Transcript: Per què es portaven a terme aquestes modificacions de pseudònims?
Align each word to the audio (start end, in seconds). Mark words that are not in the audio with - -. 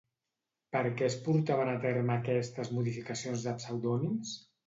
Per 0.75 0.79
què 1.01 1.05
es 1.07 1.17
portaven 1.27 1.69
a 1.73 1.75
terme 1.83 2.15
aquestes 2.15 2.73
modificacions 2.79 3.47
de 3.49 3.57
pseudònims? 3.65 4.35